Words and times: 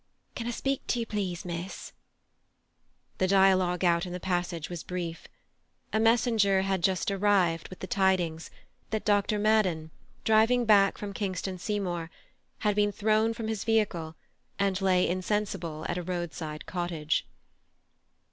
"Can 0.33 0.47
I 0.47 0.49
speak 0.49 0.87
to 0.87 0.99
you, 0.99 1.05
please, 1.05 1.45
miss?" 1.45 1.93
The 3.19 3.27
dialogue 3.27 3.83
out 3.85 4.07
in 4.07 4.13
the 4.13 4.19
passage 4.19 4.67
was 4.67 4.81
brief. 4.81 5.27
A 5.93 5.99
messenger 5.99 6.63
had 6.63 6.81
just 6.81 7.11
arrived 7.11 7.67
with 7.69 7.81
the 7.81 7.85
tidings 7.85 8.49
that 8.89 9.05
Dr. 9.05 9.37
Madden, 9.37 9.91
driving 10.23 10.65
back 10.65 10.97
from 10.97 11.13
Kingston 11.13 11.59
Seymour, 11.59 12.09
had 12.61 12.75
been 12.75 12.91
thrown 12.91 13.35
from 13.35 13.47
his 13.47 13.63
vehicle 13.63 14.15
and 14.57 14.81
lay 14.81 15.07
insensible 15.07 15.85
at 15.87 15.99
a 15.99 16.01
roadside 16.01 16.65
cottage. 16.65 17.27